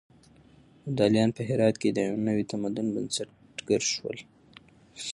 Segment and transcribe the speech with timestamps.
[0.87, 4.17] ابداليان په هرات کې د يو نوي تمدن بنسټګر شول.